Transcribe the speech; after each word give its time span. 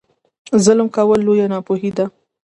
ظلم 0.65 0.87
کول 0.95 1.19
لویه 1.25 1.47
ناپوهي 1.53 1.91
ده. 1.97 2.05